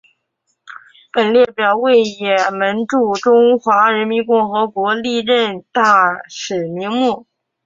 [1.13, 7.27] 本列表为也门驻中华人民共和国历任大使名录。